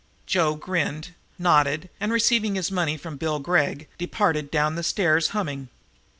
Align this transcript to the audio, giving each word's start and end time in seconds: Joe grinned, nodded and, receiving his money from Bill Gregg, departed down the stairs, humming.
Joe 0.25 0.55
grinned, 0.55 1.13
nodded 1.37 1.87
and, 1.99 2.11
receiving 2.11 2.55
his 2.55 2.71
money 2.71 2.97
from 2.97 3.17
Bill 3.17 3.37
Gregg, 3.37 3.87
departed 3.99 4.49
down 4.49 4.73
the 4.73 4.81
stairs, 4.81 5.27
humming. 5.27 5.69